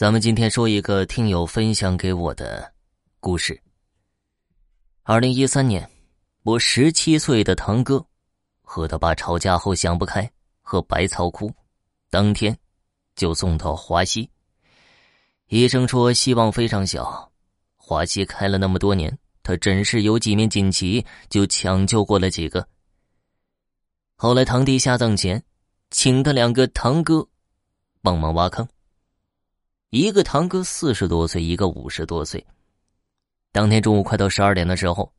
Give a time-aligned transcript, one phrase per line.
[0.00, 2.72] 咱们今天说一个听友分享给我的
[3.20, 3.60] 故事。
[5.02, 5.86] 二零一三年，
[6.42, 8.02] 我十七岁的堂哥
[8.62, 10.26] 和他爸吵架后想不开，
[10.62, 11.52] 喝百草枯，
[12.08, 12.56] 当天
[13.14, 14.26] 就送到华西。
[15.48, 17.30] 医生说希望非常小，
[17.76, 22.66] 华西开了那么多年，他诊室有几面锦旗，就抢救过了几个。
[24.16, 25.44] 后来堂弟下葬前，
[25.90, 27.28] 请他两个堂哥
[28.00, 28.66] 帮忙挖坑。
[29.90, 32.46] 一个堂哥四十多岁，一个五十多岁。
[33.50, 35.12] 当天中午快到十二点的时候，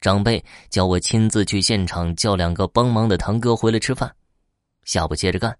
[0.00, 4.10] 长辈叫我亲自去现场叫两个帮忙的堂哥回来吃饭，
[4.84, 5.54] 下午接着干。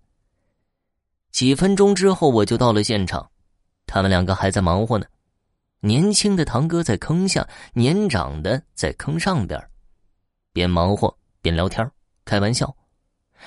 [1.30, 3.30] 几分钟之后，我就到了现场，
[3.84, 5.04] 他们两个还在忙活呢。
[5.80, 9.62] 年轻的堂哥在坑下，年长的在坑上边，
[10.54, 11.86] 边忙活边聊天
[12.24, 12.74] 开玩笑。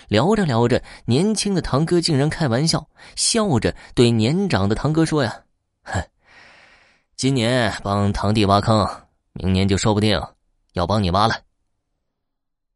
[0.07, 5.43] 聊着聊着，年轻的堂哥竟然开玩笑，笑着对年长的堂哥说：“呀，
[5.83, 6.01] 哼，
[7.15, 8.87] 今年帮堂弟挖坑，
[9.33, 10.21] 明年就说不定
[10.73, 11.35] 要帮你挖了。”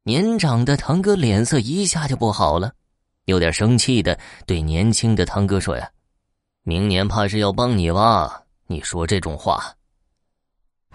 [0.04, 2.74] 年长的堂哥脸色一下就不好了，
[3.26, 5.90] 有点生气的对年轻的堂哥说：“呀，
[6.64, 9.76] 明年怕是要帮你挖，你说这种话。”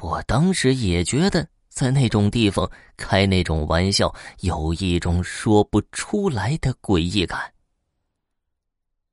[0.00, 1.46] 我当时也觉得。
[1.76, 4.10] 在那种地方开那种玩笑，
[4.40, 7.52] 有一种说不出来的诡异感。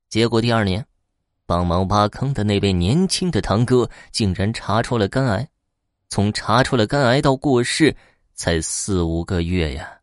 [0.08, 0.82] 结果第二年，
[1.44, 5.46] 帮忙挖坑的那位年轻的堂哥竟然查出了肝癌，
[6.08, 7.94] 从查出了肝癌到过世
[8.32, 10.00] 才四五个月呀。